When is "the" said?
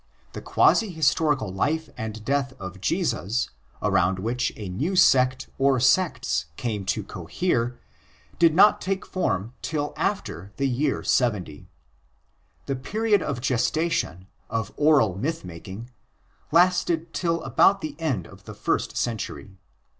0.33-0.41, 10.57-10.67, 12.65-12.75, 17.81-17.95, 18.45-18.55